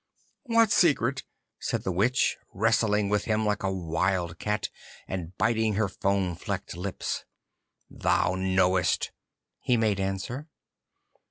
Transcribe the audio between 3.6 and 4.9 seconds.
a wild cat,